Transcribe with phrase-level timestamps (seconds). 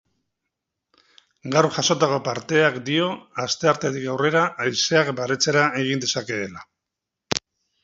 [1.55, 3.11] Gaur jasotako parteak dio
[3.45, 6.67] asteartetik aurrera haizeak baretzera egin dezakeela.